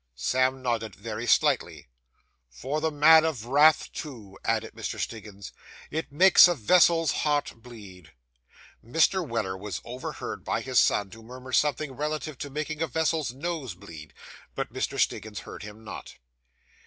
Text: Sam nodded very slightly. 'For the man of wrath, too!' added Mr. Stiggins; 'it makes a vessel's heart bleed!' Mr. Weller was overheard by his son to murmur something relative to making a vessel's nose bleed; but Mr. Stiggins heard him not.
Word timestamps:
Sam 0.15 0.63
nodded 0.63 0.95
very 0.95 1.27
slightly. 1.27 1.87
'For 2.49 2.81
the 2.81 2.89
man 2.89 3.23
of 3.23 3.45
wrath, 3.45 3.91
too!' 3.93 4.35
added 4.43 4.73
Mr. 4.73 4.99
Stiggins; 4.99 5.51
'it 5.91 6.11
makes 6.11 6.47
a 6.47 6.55
vessel's 6.55 7.11
heart 7.11 7.53
bleed!' 7.57 8.11
Mr. 8.83 9.23
Weller 9.23 9.55
was 9.55 9.79
overheard 9.85 10.43
by 10.43 10.61
his 10.61 10.79
son 10.79 11.11
to 11.11 11.21
murmur 11.21 11.51
something 11.53 11.91
relative 11.91 12.39
to 12.39 12.49
making 12.49 12.81
a 12.81 12.87
vessel's 12.87 13.31
nose 13.31 13.75
bleed; 13.75 14.15
but 14.55 14.73
Mr. 14.73 14.99
Stiggins 14.99 15.41
heard 15.41 15.61
him 15.61 15.83
not. 15.83 16.15